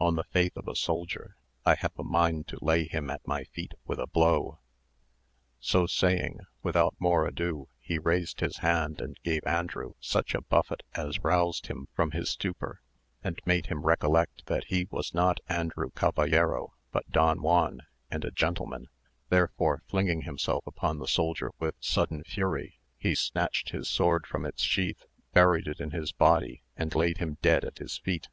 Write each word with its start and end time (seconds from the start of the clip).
On 0.00 0.16
the 0.16 0.24
faith 0.24 0.56
of 0.56 0.66
a 0.66 0.74
soldier, 0.74 1.36
I 1.64 1.76
have 1.76 1.96
a 1.96 2.02
mind 2.02 2.48
to 2.48 2.58
lay 2.60 2.88
him 2.88 3.08
at 3.08 3.24
my 3.24 3.44
feet 3.44 3.74
with 3.86 4.00
a 4.00 4.08
blow." 4.08 4.58
So 5.60 5.86
saying, 5.86 6.40
without 6.64 6.96
more 6.98 7.24
ado 7.24 7.68
he 7.78 7.96
raised 7.96 8.40
his 8.40 8.56
hand, 8.56 9.00
and 9.00 9.16
gave 9.22 9.46
Andrew 9.46 9.92
such 10.00 10.34
a 10.34 10.40
buffet 10.42 10.82
as 10.96 11.20
roused 11.22 11.68
him 11.68 11.86
from 11.94 12.10
his 12.10 12.30
stupor, 12.30 12.80
and 13.22 13.40
made 13.46 13.66
him 13.66 13.82
recollect 13.86 14.46
that 14.46 14.64
he 14.64 14.88
was 14.90 15.14
not 15.14 15.38
Andrew 15.48 15.90
Caballero 15.90 16.74
but 16.90 17.08
Don 17.12 17.40
Juan 17.40 17.82
and 18.10 18.24
a 18.24 18.32
gentleman; 18.32 18.88
therefore, 19.28 19.84
flinging 19.86 20.22
himself 20.22 20.66
upon 20.66 20.98
the 20.98 21.06
soldier 21.06 21.52
with 21.60 21.76
sudden 21.78 22.24
fury, 22.24 22.80
he 22.98 23.14
snatched 23.14 23.68
his 23.70 23.88
sword 23.88 24.26
from 24.26 24.44
its 24.44 24.64
sheath, 24.64 25.04
buried 25.32 25.68
it 25.68 25.78
in 25.78 25.92
his 25.92 26.10
body, 26.10 26.64
and 26.76 26.92
laid 26.96 27.18
him 27.18 27.38
dead 27.40 27.64
at 27.64 27.78
his 27.78 27.98
feet. 27.98 28.26